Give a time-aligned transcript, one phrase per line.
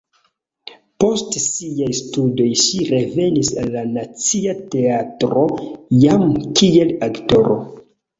[1.01, 5.45] Post siaj studoj ŝi revenis al la Nacia Teatro
[6.05, 6.25] jam
[6.61, 7.59] kiel aktoro.